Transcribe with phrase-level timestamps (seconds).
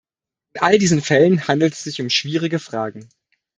[0.55, 3.07] In all diesen Fällen handelt es sich um schwierige Fragen.